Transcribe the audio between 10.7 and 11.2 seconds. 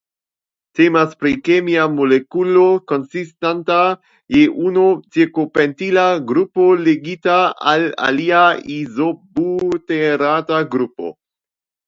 grupo.